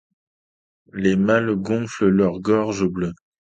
[0.93, 3.13] Les mâles gonflent leur gorge bleue.